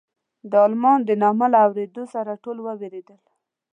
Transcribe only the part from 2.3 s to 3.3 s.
ټول وېرېدل.